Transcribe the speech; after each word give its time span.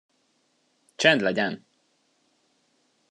Csend 0.95 1.21
legyen! 1.21 1.65